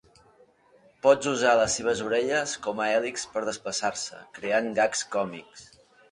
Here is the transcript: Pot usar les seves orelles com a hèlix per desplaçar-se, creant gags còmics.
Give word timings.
Pot 1.05 1.25
usar 1.31 1.51
les 1.59 1.75
seves 1.79 1.99
orelles 2.05 2.53
com 2.67 2.81
a 2.85 2.87
hèlix 2.93 3.25
per 3.33 3.43
desplaçar-se, 3.49 4.23
creant 4.39 4.71
gags 4.79 5.05
còmics. 5.17 5.67